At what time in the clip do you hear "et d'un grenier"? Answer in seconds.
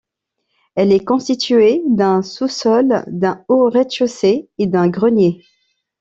4.57-5.43